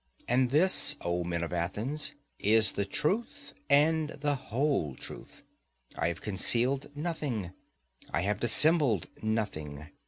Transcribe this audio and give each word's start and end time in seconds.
And 0.27 0.49
this, 0.49 0.95
O 1.01 1.23
men 1.23 1.43
of 1.43 1.53
Athens, 1.53 2.15
is 2.39 2.71
the 2.71 2.85
truth 2.85 3.53
and 3.69 4.09
the 4.19 4.33
whole 4.33 4.95
truth; 4.95 5.43
I 5.95 6.07
have 6.07 6.21
concealed 6.21 6.89
nothing, 6.97 7.53
I 8.09 8.21
have 8.21 8.39
dissembled 8.39 9.05
nothing. 9.21 9.91